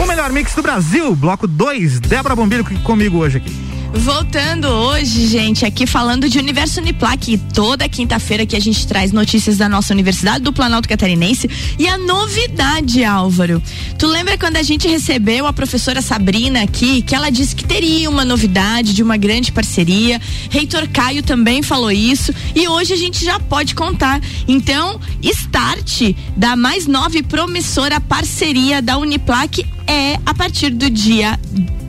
O 0.00 0.06
melhor 0.06 0.30
mix 0.30 0.54
do 0.54 0.62
Brasil, 0.62 1.16
bloco 1.16 1.48
2, 1.48 1.98
Débora 2.00 2.36
Bombilho 2.36 2.64
comigo 2.82 3.18
hoje 3.18 3.38
aqui. 3.38 3.75
Voltando 3.98 4.68
hoje, 4.68 5.26
gente, 5.26 5.64
aqui 5.64 5.86
falando 5.86 6.28
de 6.28 6.38
Universo 6.38 6.80
Uniplac, 6.80 7.38
toda 7.54 7.88
quinta-feira 7.88 8.44
que 8.44 8.54
a 8.54 8.60
gente 8.60 8.86
traz 8.86 9.10
notícias 9.10 9.56
da 9.56 9.68
nossa 9.68 9.92
Universidade 9.92 10.44
do 10.44 10.52
Planalto 10.52 10.88
Catarinense 10.88 11.48
e 11.78 11.88
a 11.88 11.96
novidade, 11.96 13.02
Álvaro. 13.04 13.62
Tu 13.98 14.06
lembra 14.06 14.36
quando 14.36 14.56
a 14.56 14.62
gente 14.62 14.86
recebeu 14.86 15.46
a 15.46 15.52
professora 15.52 16.02
Sabrina 16.02 16.62
aqui, 16.62 17.00
que 17.02 17.14
ela 17.14 17.30
disse 17.30 17.56
que 17.56 17.64
teria 17.64 18.10
uma 18.10 18.24
novidade 18.24 18.92
de 18.92 19.02
uma 19.02 19.16
grande 19.16 19.50
parceria. 19.50 20.20
Reitor 20.50 20.86
Caio 20.88 21.22
também 21.22 21.62
falou 21.62 21.90
isso 21.90 22.34
e 22.54 22.68
hoje 22.68 22.92
a 22.92 22.96
gente 22.96 23.24
já 23.24 23.40
pode 23.40 23.74
contar. 23.74 24.20
Então, 24.46 25.00
start 25.22 26.14
da 26.36 26.54
mais 26.54 26.86
nova 26.86 27.16
e 27.16 27.22
promissora 27.22 27.98
parceria 27.98 28.82
da 28.82 28.98
Uniplac 28.98 29.64
é 29.86 30.18
a 30.26 30.34
partir 30.34 30.70
do 30.70 30.90
dia 30.90 31.38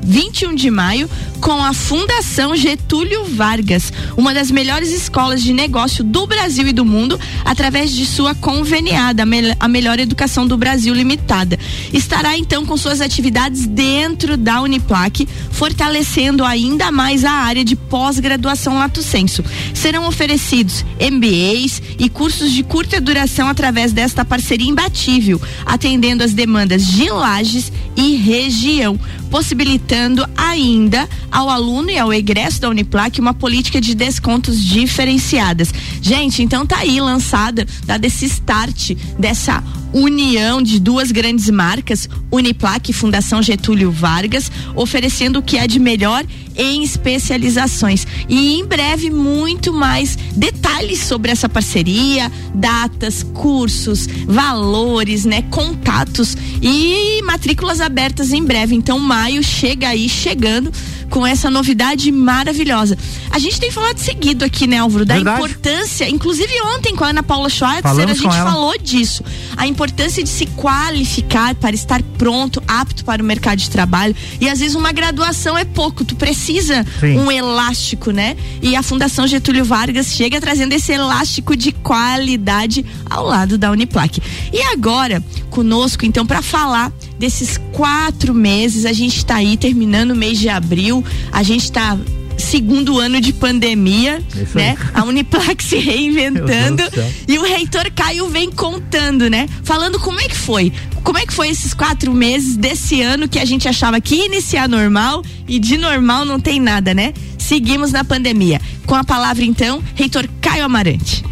21 0.07 0.55
de 0.55 0.71
maio 0.71 1.09
com 1.37 1.63
a 1.63 1.73
Fundação 1.73 2.55
Getúlio 2.55 3.23
Vargas, 3.25 3.91
uma 4.15 4.33
das 4.33 4.51
melhores 4.51 4.91
escolas 4.91 5.41
de 5.41 5.53
negócio 5.53 6.03
do 6.03 6.25
Brasil 6.25 6.67
e 6.67 6.73
do 6.73 6.83
mundo, 6.83 7.19
através 7.45 7.91
de 7.91 8.05
sua 8.05 8.33
conveniada, 8.35 9.23
a 9.59 9.67
melhor 9.67 9.99
educação 9.99 10.47
do 10.47 10.57
Brasil 10.57 10.93
limitada. 10.93 11.57
Estará 11.93 12.37
então 12.37 12.65
com 12.65 12.75
suas 12.77 13.01
atividades 13.01 13.65
dentro 13.65 14.35
da 14.37 14.61
Uniplac, 14.61 15.27
fortalecendo 15.51 16.43
ainda 16.43 16.91
mais 16.91 17.23
a 17.23 17.31
área 17.31 17.63
de 17.63 17.75
pós-graduação 17.75 18.75
Lato 18.75 19.01
Senso. 19.01 19.43
Serão 19.73 20.07
oferecidos 20.07 20.83
MBAs 20.99 21.81
e 21.99 22.09
cursos 22.09 22.51
de 22.51 22.63
curta 22.63 22.99
duração 22.99 23.47
através 23.47 23.93
desta 23.93 24.25
parceria 24.25 24.69
imbatível, 24.69 25.41
atendendo 25.65 26.23
às 26.23 26.33
demandas 26.33 26.85
de 26.85 27.09
Lages 27.09 27.71
e 27.95 28.15
região, 28.15 28.99
possibilitando 29.29 30.27
ainda 30.35 31.07
ao 31.31 31.49
aluno 31.49 31.89
e 31.89 31.97
ao 31.97 32.13
egresso 32.13 32.61
da 32.61 32.69
Uniplac 32.69 33.19
uma 33.19 33.33
política 33.33 33.79
de 33.79 33.95
descontos 33.95 34.63
diferenciadas. 34.63 35.73
Gente, 36.01 36.41
então 36.41 36.65
tá 36.65 36.77
aí 36.79 36.99
lançada, 36.99 37.65
dado 37.85 38.05
esse 38.05 38.25
start 38.25 38.91
dessa 39.17 39.63
união 39.93 40.61
de 40.61 40.79
duas 40.79 41.11
grandes 41.11 41.49
marcas, 41.49 42.09
Uniplac 42.31 42.89
e 42.89 42.93
Fundação 42.93 43.41
Getúlio 43.41 43.91
Vargas, 43.91 44.51
oferecendo 44.75 45.39
o 45.39 45.41
que 45.41 45.57
é 45.57 45.67
de 45.67 45.79
melhor 45.79 46.25
em 46.55 46.83
especializações. 46.83 48.05
E 48.27 48.59
em 48.59 48.65
breve, 48.65 49.09
muito 49.09 49.71
mais 49.71 50.17
detalhes 50.35 50.99
sobre 51.01 51.31
essa 51.31 51.47
parceria, 51.47 52.31
datas, 52.53 53.23
cursos, 53.23 54.07
valores, 54.25 55.25
né? 55.25 55.43
Contatos 55.43 56.35
e 56.61 57.21
matrículas 57.23 57.79
abertas 57.79 58.31
em 58.33 58.43
breve. 58.43 58.75
Então, 58.75 58.99
maio 58.99 59.43
chega 59.43 59.89
aí, 59.89 60.09
chegando 60.09 60.71
com 61.09 61.25
essa 61.25 61.49
novidade 61.49 62.11
maravilhosa. 62.11 62.97
A 63.31 63.39
gente 63.39 63.59
tem 63.59 63.71
falado 63.71 63.97
seguido 63.97 64.43
aqui, 64.45 64.67
né, 64.67 64.77
Álvaro, 64.77 65.05
da 65.05 65.15
Verdade. 65.15 65.37
importância, 65.37 66.09
inclusive 66.09 66.51
ontem 66.75 66.95
com 66.95 67.03
a 67.03 67.09
Ana 67.09 67.23
Paula 67.23 67.49
Schwartzer, 67.49 67.83
Falamos 67.83 68.11
a 68.11 68.13
gente 68.15 68.35
falou 68.35 68.77
disso. 68.77 69.23
A 69.55 69.67
importância 69.67 70.23
de 70.23 70.29
se 70.29 70.45
qualificar 70.47 71.55
para 71.55 71.75
estar 71.75 72.01
pronto, 72.17 72.61
apto 72.67 73.05
para 73.05 73.21
o 73.21 73.25
mercado 73.25 73.59
de 73.59 73.69
trabalho. 73.69 74.15
E 74.39 74.49
às 74.49 74.59
vezes 74.59 74.75
uma 74.75 74.91
graduação 74.91 75.57
é 75.57 75.65
pouco, 75.65 76.03
tu 76.03 76.15
precisa 76.15 76.85
Sim. 76.99 77.17
um 77.17 77.31
elástico, 77.31 78.11
né? 78.11 78.35
E 78.61 78.75
a 78.75 78.83
Fundação 78.83 79.27
Getúlio 79.27 79.65
Vargas 79.65 80.07
chega 80.07 80.39
trazendo 80.41 80.73
esse 80.73 80.91
elástico 80.91 81.55
de 81.55 81.71
qualidade 81.71 82.85
ao 83.09 83.25
lado 83.25 83.57
da 83.57 83.71
Uniplac. 83.71 84.21
E 84.51 84.61
agora, 84.73 85.23
conosco, 85.49 86.05
então, 86.05 86.25
para 86.25 86.41
falar 86.41 86.91
desses 87.17 87.59
quatro 87.71 88.33
meses, 88.33 88.85
a 88.85 88.93
gente 88.93 89.17
está 89.17 89.35
aí 89.35 89.57
terminando 89.57 90.11
o 90.11 90.15
mês 90.15 90.39
de 90.39 90.49
abril, 90.49 91.03
a 91.31 91.43
gente 91.43 91.63
está 91.63 91.97
segundo 92.37 92.99
ano 92.99 93.19
de 93.19 93.33
pandemia, 93.33 94.21
Isso 94.35 94.57
né? 94.57 94.77
aí. 94.79 94.87
A 94.93 95.03
Uniplac 95.03 95.63
se 95.63 95.77
reinventando 95.77 96.83
e 97.27 97.37
o 97.39 97.43
reitor 97.43 97.89
Caio 97.93 98.29
vem 98.29 98.51
contando, 98.51 99.29
né? 99.29 99.49
Falando 99.63 99.99
como 99.99 100.19
é 100.19 100.27
que 100.27 100.37
foi. 100.37 100.71
Como 101.03 101.17
é 101.17 101.25
que 101.25 101.33
foi 101.33 101.49
esses 101.49 101.73
quatro 101.73 102.13
meses 102.13 102.55
desse 102.55 103.01
ano 103.01 103.27
que 103.27 103.39
a 103.39 103.45
gente 103.45 103.67
achava 103.67 103.99
que 103.99 104.15
ia 104.15 104.25
iniciar 104.25 104.69
normal 104.69 105.23
e 105.47 105.59
de 105.59 105.77
normal 105.77 106.25
não 106.25 106.39
tem 106.39 106.59
nada, 106.59 106.93
né? 106.93 107.13
Seguimos 107.37 107.91
na 107.91 108.03
pandemia. 108.03 108.61
Com 108.85 108.95
a 108.95 109.03
palavra, 109.03 109.43
então, 109.43 109.81
reitor 109.95 110.27
Caio 110.41 110.65
Amarante. 110.65 111.23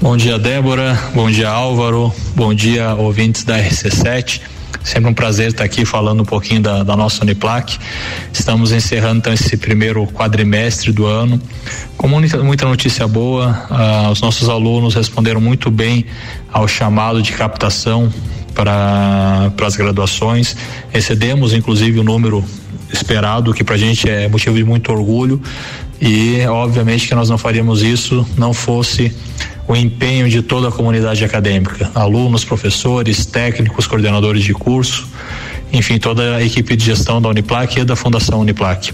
Bom 0.00 0.16
dia, 0.16 0.38
Débora. 0.38 0.98
Bom 1.14 1.30
dia, 1.30 1.48
Álvaro. 1.48 2.12
Bom 2.34 2.52
dia, 2.52 2.94
ouvintes 2.94 3.44
da 3.44 3.58
RC7. 3.58 4.40
Sempre 4.84 5.10
um 5.10 5.14
prazer 5.14 5.48
estar 5.48 5.64
aqui 5.64 5.86
falando 5.86 6.20
um 6.20 6.26
pouquinho 6.26 6.60
da, 6.60 6.82
da 6.82 6.94
nossa 6.94 7.24
Uniplac. 7.24 7.78
Estamos 8.30 8.70
encerrando 8.70 9.16
então 9.16 9.32
esse 9.32 9.56
primeiro 9.56 10.06
quadrimestre 10.06 10.92
do 10.92 11.06
ano 11.06 11.40
com 11.96 12.06
muita, 12.06 12.66
notícia 12.66 13.08
boa. 13.08 13.66
Ah, 13.70 14.10
os 14.12 14.20
nossos 14.20 14.46
alunos 14.46 14.94
responderam 14.94 15.40
muito 15.40 15.70
bem 15.70 16.04
ao 16.52 16.68
chamado 16.68 17.22
de 17.22 17.32
captação 17.32 18.12
para 18.54 19.50
para 19.56 19.66
as 19.66 19.74
graduações. 19.74 20.54
Excedemos, 20.92 21.54
inclusive, 21.54 21.98
o 21.98 22.04
número 22.04 22.44
esperado, 22.92 23.54
que 23.54 23.64
para 23.64 23.76
a 23.76 23.78
gente 23.78 24.08
é 24.08 24.28
motivo 24.28 24.54
de 24.54 24.64
muito 24.64 24.92
orgulho. 24.92 25.40
E, 25.98 26.44
obviamente, 26.46 27.08
que 27.08 27.14
nós 27.14 27.30
não 27.30 27.38
faríamos 27.38 27.82
isso 27.82 28.26
não 28.36 28.52
fosse 28.52 29.14
o 29.66 29.74
empenho 29.74 30.28
de 30.28 30.42
toda 30.42 30.68
a 30.68 30.72
comunidade 30.72 31.24
acadêmica, 31.24 31.90
alunos, 31.94 32.44
professores, 32.44 33.24
técnicos, 33.24 33.86
coordenadores 33.86 34.42
de 34.42 34.52
curso, 34.52 35.08
enfim, 35.72 35.98
toda 35.98 36.36
a 36.36 36.42
equipe 36.42 36.76
de 36.76 36.84
gestão 36.84 37.20
da 37.20 37.28
Uniplac 37.28 37.78
e 37.78 37.84
da 37.84 37.96
Fundação 37.96 38.40
Uniplac. 38.40 38.92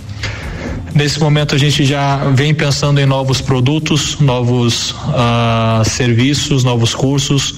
Nesse 0.94 1.20
momento 1.20 1.54
a 1.54 1.58
gente 1.58 1.84
já 1.84 2.16
vem 2.30 2.52
pensando 2.52 3.00
em 3.00 3.06
novos 3.06 3.40
produtos, 3.40 4.18
novos 4.18 4.94
ah, 5.08 5.82
serviços, 5.84 6.64
novos 6.64 6.94
cursos, 6.94 7.54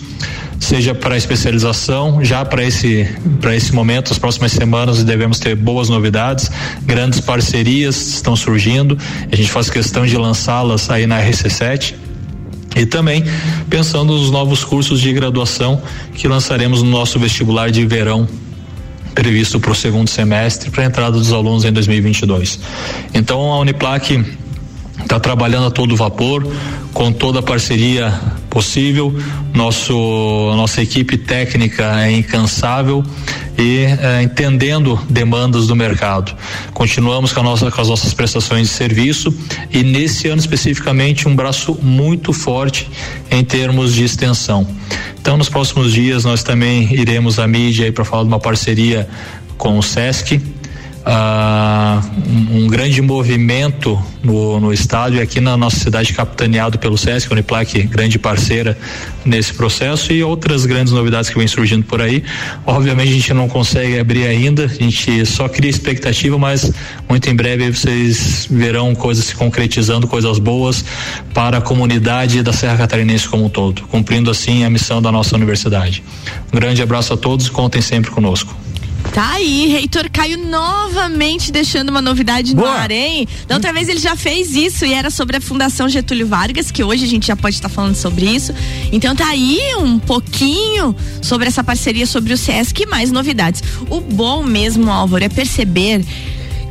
seja 0.60 0.94
para 0.94 1.16
especialização, 1.16 2.22
já 2.22 2.44
para 2.44 2.62
esse 2.62 3.08
para 3.40 3.56
esse 3.56 3.74
momento, 3.74 4.12
as 4.12 4.18
próximas 4.18 4.52
semanas 4.52 5.02
devemos 5.02 5.38
ter 5.38 5.54
boas 5.56 5.88
novidades, 5.88 6.50
grandes 6.82 7.20
parcerias 7.20 8.14
estão 8.14 8.36
surgindo, 8.36 8.98
a 9.30 9.34
gente 9.34 9.50
faz 9.50 9.70
questão 9.70 10.04
de 10.04 10.16
lançá-las 10.16 10.90
aí 10.90 11.06
na 11.06 11.20
RC7 11.22 11.94
e 12.76 12.86
também 12.86 13.24
pensando 13.68 14.12
nos 14.12 14.30
novos 14.30 14.64
cursos 14.64 15.00
de 15.00 15.12
graduação 15.12 15.82
que 16.14 16.26
lançaremos 16.28 16.82
no 16.82 16.90
nosso 16.90 17.18
vestibular 17.18 17.70
de 17.70 17.84
verão 17.86 18.28
previsto 19.14 19.60
para 19.60 19.72
o 19.72 19.74
segundo 19.74 20.08
semestre 20.08 20.70
para 20.70 20.84
a 20.84 20.86
entrada 20.86 21.12
dos 21.12 21.32
alunos 21.32 21.64
em 21.64 21.72
2022. 21.72 22.58
Então 23.14 23.52
a 23.52 23.58
Uniplac 23.60 24.24
está 25.00 25.20
trabalhando 25.20 25.66
a 25.66 25.70
todo 25.70 25.94
vapor, 25.96 26.46
com 26.92 27.12
toda 27.12 27.40
a 27.40 27.42
parceria 27.42 28.12
possível. 28.48 29.14
Nosso 29.54 29.92
nossa 30.56 30.82
equipe 30.82 31.16
técnica 31.16 32.00
é 32.02 32.12
incansável 32.12 33.04
e 33.58 33.84
eh, 33.84 34.22
entendendo 34.22 34.98
demandas 35.08 35.66
do 35.66 35.76
mercado. 35.76 36.34
Continuamos 36.72 37.32
com, 37.32 37.42
nossa, 37.42 37.70
com 37.70 37.80
as 37.80 37.88
nossas 37.88 38.14
prestações 38.14 38.68
de 38.68 38.74
serviço 38.74 39.34
e 39.70 39.82
nesse 39.82 40.28
ano 40.28 40.40
especificamente 40.40 41.28
um 41.28 41.36
braço 41.36 41.78
muito 41.82 42.32
forte 42.32 42.88
em 43.30 43.44
termos 43.44 43.94
de 43.94 44.04
extensão. 44.04 44.66
Então 45.20 45.36
nos 45.36 45.48
próximos 45.48 45.92
dias 45.92 46.24
nós 46.24 46.42
também 46.42 46.92
iremos 46.92 47.38
à 47.38 47.46
mídia 47.46 47.92
para 47.92 48.04
falar 48.04 48.22
de 48.22 48.28
uma 48.28 48.40
parceria 48.40 49.08
com 49.56 49.78
o 49.78 49.82
SESC 49.82 50.40
ah, 51.04 52.00
um, 52.50 52.68
grande 52.68 53.02
movimento 53.02 54.00
no, 54.22 54.60
no 54.60 54.72
estádio 54.72 55.18
e 55.18 55.22
aqui 55.22 55.40
na 55.40 55.56
nossa 55.56 55.76
cidade 55.76 56.12
capitaneado 56.12 56.78
pelo 56.78 56.96
Sesc, 56.96 57.32
Uniplac, 57.32 57.82
grande 57.84 58.18
parceira 58.18 58.78
nesse 59.24 59.52
processo 59.54 60.12
e 60.12 60.22
outras 60.22 60.64
grandes 60.64 60.92
novidades 60.92 61.28
que 61.28 61.36
vêm 61.36 61.48
surgindo 61.48 61.84
por 61.84 62.00
aí. 62.00 62.22
Obviamente 62.64 63.10
a 63.10 63.12
gente 63.14 63.34
não 63.34 63.48
consegue 63.48 63.98
abrir 63.98 64.26
ainda, 64.26 64.66
a 64.66 64.68
gente 64.68 65.26
só 65.26 65.48
cria 65.48 65.70
expectativa, 65.70 66.38
mas 66.38 66.70
muito 67.08 67.28
em 67.28 67.34
breve 67.34 67.72
vocês 67.72 68.46
verão 68.50 68.94
coisas 68.94 69.24
se 69.24 69.34
concretizando, 69.34 70.06
coisas 70.06 70.38
boas 70.38 70.84
para 71.34 71.58
a 71.58 71.60
comunidade 71.60 72.42
da 72.42 72.52
Serra 72.52 72.76
Catarinense 72.76 73.28
como 73.28 73.46
um 73.46 73.48
todo, 73.48 73.82
cumprindo 73.82 74.30
assim 74.30 74.64
a 74.64 74.70
missão 74.70 75.02
da 75.02 75.10
nossa 75.10 75.34
universidade. 75.34 76.02
Um 76.52 76.56
grande 76.56 76.80
abraço 76.80 77.12
a 77.12 77.16
todos, 77.16 77.48
contem 77.48 77.82
sempre 77.82 78.10
conosco. 78.10 78.54
Tá 79.12 79.32
aí, 79.34 79.66
reitor 79.66 80.08
Caio 80.10 80.38
novamente 80.38 81.52
deixando 81.52 81.90
uma 81.90 82.00
novidade 82.00 82.54
no 82.56 82.62
Boa. 82.62 82.72
ar, 82.72 82.90
hein? 82.90 83.28
Da 83.46 83.56
outra 83.56 83.70
vez 83.70 83.86
ele 83.90 84.00
já 84.00 84.16
fez 84.16 84.56
isso 84.56 84.86
e 84.86 84.94
era 84.94 85.10
sobre 85.10 85.36
a 85.36 85.40
Fundação 85.40 85.86
Getúlio 85.86 86.26
Vargas, 86.26 86.70
que 86.70 86.82
hoje 86.82 87.04
a 87.04 87.08
gente 87.08 87.26
já 87.26 87.36
pode 87.36 87.56
estar 87.56 87.68
falando 87.68 87.94
sobre 87.94 88.24
isso. 88.24 88.54
Então 88.90 89.14
tá 89.14 89.28
aí 89.28 89.60
um 89.78 89.98
pouquinho 89.98 90.96
sobre 91.20 91.46
essa 91.46 91.62
parceria 91.62 92.06
sobre 92.06 92.32
o 92.32 92.38
SESC 92.38 92.84
e 92.84 92.86
mais 92.86 93.12
novidades. 93.12 93.62
O 93.90 94.00
bom 94.00 94.42
mesmo, 94.42 94.90
Álvaro, 94.90 95.22
é 95.22 95.28
perceber 95.28 96.02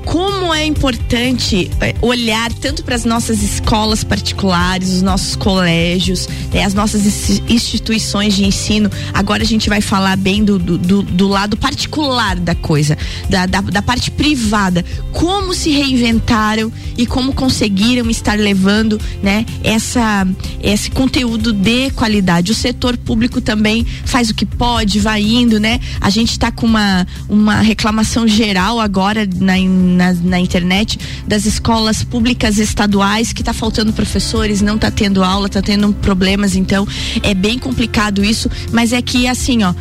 como 0.06 0.54
é 0.54 0.66
importante 0.66 1.70
eh, 1.80 1.96
olhar 2.02 2.52
tanto 2.54 2.84
para 2.84 2.96
as 2.96 3.06
nossas 3.06 3.42
escolas 3.44 4.04
particulares, 4.04 4.90
os 4.90 5.02
nossos 5.02 5.36
colégios, 5.36 6.28
né, 6.52 6.64
as 6.64 6.74
nossas 6.74 7.06
ins- 7.06 7.42
instituições 7.48 8.34
de 8.36 8.44
ensino. 8.46 8.90
Agora 9.14 9.44
a 9.44 9.46
gente 9.46 9.70
vai 9.70 9.80
falar 9.82 10.18
bem 10.18 10.44
do, 10.44 10.58
do, 10.58 10.78
do- 10.78 11.04
do 11.04 11.28
lado 11.28 11.56
particular 11.56 12.36
da 12.38 12.56
coisa, 12.56 12.98
da, 13.30 13.46
da, 13.46 13.62
da 13.62 13.82
parte 13.82 14.10
privada. 14.12 14.84
Como 15.12 15.54
se 15.54 15.70
reinventaram 15.72 16.72
e 16.98 17.06
como 17.06 17.34
conseguiram 17.34 18.10
estar 18.10 18.38
levando 18.38 19.00
né, 19.22 19.46
essa, 19.64 20.28
esse 20.62 20.90
conteúdo 20.92 21.54
de 21.54 21.92
qualidade. 21.92 22.52
O 22.52 22.56
setor 22.56 22.98
público 22.98 23.40
também 23.40 23.86
faz 24.06 24.30
o 24.30 24.34
que 24.36 24.46
pode, 24.46 25.00
vai 25.00 25.22
indo, 25.22 25.60
né? 25.60 25.80
A 26.00 26.10
gente 26.10 26.32
está 26.32 26.52
com 26.52 26.66
uma, 26.66 27.08
uma 27.30 27.62
reclamação 27.62 28.28
geral 28.28 28.80
agora 28.80 29.28
na, 29.40 29.54
na, 29.92 30.14
na 30.14 30.40
internet 30.40 31.00
das 31.28 31.46
escolas 31.46 32.04
públicas 32.04 32.58
estaduais 32.58 33.34
que 33.34 33.42
está 33.42 33.54
faltando 33.54 33.94
professores, 33.94 34.62
não 34.62 34.76
está 34.76 34.90
tendo 34.90 35.24
aula, 35.24 35.48
está 35.48 35.62
tendo 35.62 35.94
problemas, 35.94 36.56
então 36.56 36.88
é 37.22 37.34
bem 37.34 37.60
complicado 37.60 38.24
isso, 38.24 38.50
mas 38.72 38.94
é 38.94 39.02
que 39.02 39.28
assim, 39.28 39.64
ó, 39.64 39.74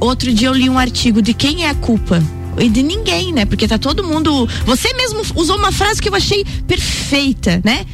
outro 0.00 0.32
dia 0.32 0.48
eu 0.48 0.54
li 0.54 0.68
um 0.68 0.78
artigo 0.78 1.22
de 1.22 1.34
quem 1.34 1.64
é 1.64 1.70
a 1.70 1.74
culpa 1.74 2.22
e 2.60 2.68
de 2.68 2.82
ninguém, 2.82 3.32
né? 3.32 3.44
Porque 3.44 3.66
tá 3.66 3.78
todo 3.78 4.04
mundo. 4.04 4.48
Você 4.66 4.92
mesmo 4.94 5.22
usou 5.34 5.56
uma 5.56 5.72
frase 5.72 6.00
que 6.00 6.08
eu 6.08 6.14
achei 6.14 6.44
perfeita, 6.66 7.60
né? 7.64 7.84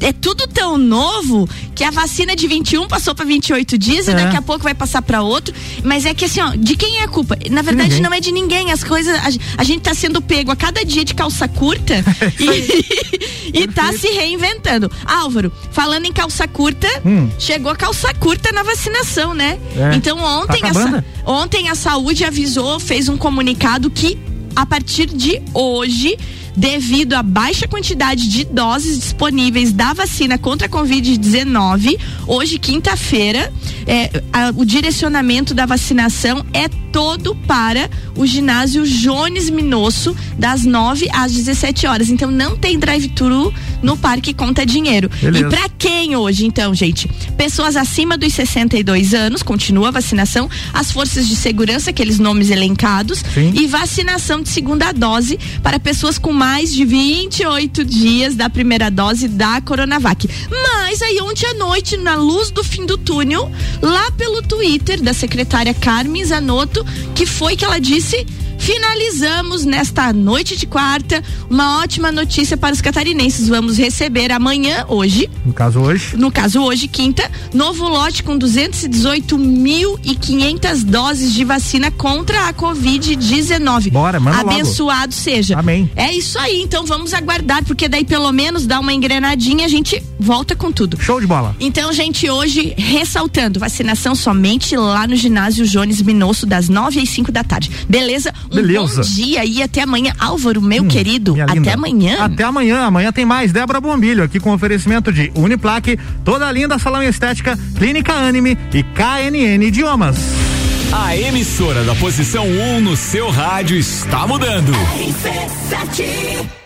É 0.00 0.12
tudo 0.12 0.46
tão 0.48 0.76
novo 0.78 1.48
que 1.74 1.84
a 1.84 1.90
vacina 1.90 2.34
de 2.34 2.46
21 2.48 2.88
passou 2.88 3.14
para 3.14 3.24
28 3.24 3.76
dias 3.78 4.08
e 4.08 4.10
É. 4.10 4.14
daqui 4.14 4.36
a 4.36 4.42
pouco 4.42 4.64
vai 4.64 4.74
passar 4.74 5.02
para 5.02 5.22
outro. 5.22 5.54
Mas 5.84 6.04
é 6.06 6.14
que 6.14 6.24
assim, 6.24 6.40
ó, 6.40 6.52
de 6.56 6.76
quem 6.76 6.98
é 6.98 7.04
a 7.04 7.08
culpa? 7.08 7.36
Na 7.50 7.62
verdade, 7.62 7.90
ninguém. 7.90 8.02
não 8.02 8.12
é 8.12 8.20
de 8.20 8.32
ninguém. 8.32 8.72
As 8.72 8.82
coisas. 8.82 9.14
A, 9.16 9.28
a 9.60 9.64
gente 9.64 9.82
tá 9.82 9.94
sendo 9.94 10.20
pego 10.20 10.50
a 10.50 10.56
cada 10.56 10.84
dia 10.84 11.04
de 11.04 11.14
calça 11.14 11.46
curta 11.46 11.94
e, 13.52 13.60
e 13.62 13.68
tá 13.68 13.92
se 13.92 14.08
reinventando. 14.08 14.90
Álvaro, 15.04 15.52
falando 15.70 16.06
em 16.06 16.12
calça 16.12 16.46
curta, 16.48 16.88
Hum. 17.04 17.28
chegou 17.38 17.70
a 17.70 17.76
calça 17.76 18.12
curta 18.14 18.50
na 18.52 18.62
vacinação, 18.62 19.34
né? 19.34 19.58
É. 19.76 19.94
Então 19.94 20.18
ontem 20.18 20.60
Tá 20.60 21.02
a, 21.24 21.30
ontem 21.30 21.68
a 21.68 21.74
saúde 21.74 22.24
avisou, 22.24 22.80
fez 22.80 23.08
um 23.08 23.16
comunicado 23.16 23.90
que 23.90 24.07
a 24.54 24.66
partir 24.66 25.06
de 25.06 25.42
hoje 25.54 26.16
devido 26.58 27.14
à 27.14 27.22
baixa 27.22 27.68
quantidade 27.68 28.28
de 28.28 28.44
doses 28.44 28.98
disponíveis 28.98 29.72
da 29.72 29.92
vacina 29.92 30.36
contra 30.36 30.66
a 30.66 30.70
Covid-19, 30.70 31.96
hoje, 32.26 32.58
quinta-feira, 32.58 33.52
é, 33.86 34.10
o 34.56 34.64
direcionamento 34.64 35.54
da 35.54 35.64
vacinação 35.64 36.44
é 36.52 36.68
todo 36.92 37.36
para 37.46 37.88
o 38.16 38.26
ginásio 38.26 38.84
Jones 38.84 39.48
Minosso, 39.48 40.16
das 40.36 40.64
9 40.64 41.08
às 41.12 41.32
17 41.32 41.86
horas. 41.86 42.08
Então 42.08 42.28
não 42.28 42.56
tem 42.56 42.76
drive-thru 42.76 43.54
no 43.80 43.96
Parque 43.96 44.34
Conta 44.34 44.66
Dinheiro. 44.66 45.08
Beleza. 45.22 45.46
E 45.46 45.48
para 45.48 45.68
quem 45.78 46.16
hoje, 46.16 46.44
então, 46.44 46.74
gente? 46.74 47.06
Pessoas 47.36 47.76
acima 47.76 48.18
dos 48.18 48.34
62 48.34 49.14
anos, 49.14 49.44
continua 49.44 49.88
a 49.88 49.92
vacinação, 49.92 50.50
as 50.72 50.90
forças 50.90 51.28
de 51.28 51.36
segurança, 51.36 51.90
aqueles 51.90 52.18
nomes 52.18 52.50
elencados, 52.50 53.22
Sim. 53.32 53.52
e 53.54 53.66
vacinação 53.68 54.42
de 54.42 54.48
segunda 54.48 54.90
dose 54.90 55.38
para 55.62 55.78
pessoas 55.78 56.18
com 56.18 56.32
mais 56.32 56.47
de 56.56 56.84
28 56.84 57.84
dias 57.84 58.34
da 58.34 58.48
primeira 58.48 58.90
dose 58.90 59.28
da 59.28 59.60
Coronavac. 59.60 60.28
Mas 60.50 61.02
aí 61.02 61.20
ontem 61.20 61.46
à 61.46 61.54
noite, 61.54 61.96
na 61.96 62.16
luz 62.16 62.50
do 62.50 62.64
fim 62.64 62.86
do 62.86 62.96
túnel, 62.96 63.50
lá 63.82 64.10
pelo 64.12 64.42
Twitter 64.42 65.00
da 65.00 65.12
secretária 65.12 65.74
Carmen 65.74 66.24
Zanotto, 66.24 66.84
que 67.14 67.26
foi 67.26 67.54
que 67.54 67.64
ela 67.64 67.78
disse 67.78 68.26
finalizamos 68.58 69.64
nesta 69.64 70.12
noite 70.12 70.56
de 70.56 70.66
quarta 70.66 71.22
uma 71.48 71.78
ótima 71.80 72.10
notícia 72.12 72.56
para 72.56 72.74
os 72.74 72.80
catarinenses. 72.80 73.48
Vamos 73.48 73.78
receber 73.78 74.30
amanhã, 74.32 74.84
hoje, 74.88 75.28
No 75.44 75.52
caso 75.52 75.80
hoje. 75.80 76.16
no 76.16 76.30
caso 76.30 76.60
hoje, 76.62 76.86
quinta, 76.88 77.28
novo 77.54 77.88
lote 77.88 78.22
com 78.22 78.38
218.500 78.38 80.84
doses 80.84 81.32
de 81.32 81.44
vacina 81.44 81.90
contra 81.90 82.48
a 82.48 82.54
Covid-19. 82.54 83.90
Bora, 83.90 84.20
manda 84.20 84.38
logo. 84.38 84.50
Abençoado 84.50 85.12
seja. 85.14 85.58
Amém. 85.58 85.90
É 85.96 86.12
isso 86.12 86.38
aí, 86.38 86.60
então 86.62 86.84
vamos 86.84 87.14
aguardar, 87.14 87.64
porque 87.64 87.88
daí 87.88 88.04
pelo 88.04 88.30
menos 88.32 88.66
dá 88.66 88.78
uma 88.80 88.92
engrenadinha, 88.92 89.64
a 89.64 89.68
gente 89.68 90.02
volta 90.18 90.54
com 90.56 90.70
tudo. 90.72 91.00
Show 91.00 91.20
de 91.20 91.26
bola. 91.26 91.54
Então, 91.60 91.92
gente, 91.92 92.28
hoje, 92.28 92.74
ressaltando, 92.76 93.60
vacinação 93.60 94.14
somente 94.14 94.76
lá 94.76 95.06
no 95.06 95.16
ginásio 95.16 95.66
Jones 95.66 96.02
Minosso, 96.02 96.44
das 96.46 96.68
9 96.68 97.00
às 97.00 97.08
5 97.08 97.30
da 97.32 97.42
tarde. 97.44 97.70
Beleza? 97.88 98.32
Um 98.50 98.56
Beleza. 98.56 99.02
bom 99.02 99.08
dia 99.08 99.44
e 99.44 99.62
até 99.62 99.82
amanhã. 99.82 100.12
Álvaro, 100.18 100.60
meu 100.62 100.82
Hum, 100.82 100.88
querido, 100.88 101.36
até 101.40 101.54
linda. 101.54 101.74
amanhã. 101.74 102.16
Até 102.24 102.44
amanhã. 102.44 102.80
Amanhã 102.84 103.12
tem 103.12 103.24
mais. 103.24 103.52
Débora 103.52 103.80
Bombilho 103.80 104.22
aqui 104.24 104.40
com 104.40 104.52
oferecimento 104.52 105.12
de 105.12 105.30
Uniplaque, 105.34 105.98
toda 106.24 106.50
linda 106.50 106.78
salão 106.78 107.02
estética, 107.02 107.58
Clínica 107.76 108.12
Anime 108.12 108.56
e 108.72 108.82
KNN 108.82 109.64
Idiomas. 109.66 110.16
A 110.92 111.14
emissora 111.16 111.84
da 111.84 111.94
posição 111.94 112.46
1 112.46 112.80
no 112.80 112.96
seu 112.96 113.28
rádio 113.30 113.76
está 113.76 114.26
mudando. 114.26 114.72
RC7 114.72 116.58